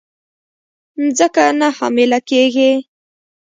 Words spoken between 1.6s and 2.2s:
حامله